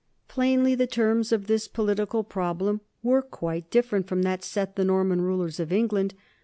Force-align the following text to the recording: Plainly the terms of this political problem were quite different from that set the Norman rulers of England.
Plainly 0.27 0.73
the 0.73 0.87
terms 0.87 1.31
of 1.31 1.45
this 1.45 1.67
political 1.67 2.23
problem 2.23 2.81
were 3.03 3.21
quite 3.21 3.69
different 3.69 4.07
from 4.07 4.23
that 4.23 4.43
set 4.43 4.75
the 4.75 4.83
Norman 4.83 5.21
rulers 5.21 5.59
of 5.59 5.71
England. 5.71 6.15